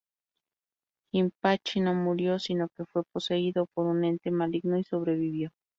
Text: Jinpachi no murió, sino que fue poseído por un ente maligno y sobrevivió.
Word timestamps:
Jinpachi 1.11 1.79
no 1.79 1.93
murió, 1.93 2.39
sino 2.39 2.69
que 2.69 2.85
fue 2.85 3.03
poseído 3.03 3.67
por 3.67 3.85
un 3.85 4.03
ente 4.03 4.31
maligno 4.31 4.79
y 4.79 4.83
sobrevivió. 4.83 5.51